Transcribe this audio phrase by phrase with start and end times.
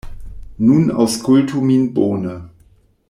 [0.69, 2.35] Nun aŭskultu min bone.